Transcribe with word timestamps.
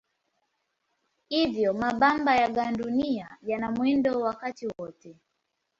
Hivyo 1.29 1.73
mabamba 1.73 2.35
ya 2.35 2.49
gandunia 2.49 3.37
yana 3.41 3.71
mwendo 3.71 4.21
wakati 4.21 4.67
wote. 4.77 5.15